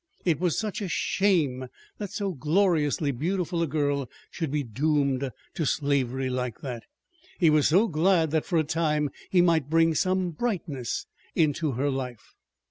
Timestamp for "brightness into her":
10.31-11.91